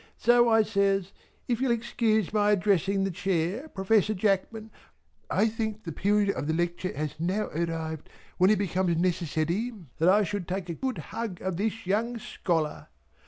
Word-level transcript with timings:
So 0.17 0.49
I 0.49 0.63
says 0.63 1.11
"if 1.47 1.61
you'll 1.61 1.69
excuse 1.69 2.33
my 2.33 2.53
addressing 2.53 3.03
the 3.03 3.11
chair 3.11 3.67
Professor 3.69 4.15
Jackman 4.15 4.71
I 5.29 5.47
think 5.47 5.83
the 5.83 5.91
period 5.91 6.31
of 6.31 6.47
the 6.47 6.55
lecture 6.55 6.91
has 6.97 7.13
now 7.19 7.49
arrived 7.49 8.09
when 8.39 8.49
it 8.49 8.57
becomes 8.57 8.97
necessary 8.97 9.71
that 9.99 10.09
I 10.09 10.23
should 10.23 10.47
take 10.47 10.69
a 10.69 10.73
good 10.73 10.97
hug 11.13 11.39
of 11.43 11.57
this 11.57 11.85
young 11.85 12.17
scholar." 12.17 12.87